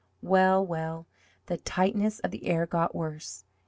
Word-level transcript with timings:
Well, 0.23 0.65
well, 0.65 1.05
the 1.45 1.57
tightness 1.57 2.17
of 2.21 2.31
the 2.31 2.47
air 2.47 2.65
got 2.65 2.95
worse. 2.95 3.43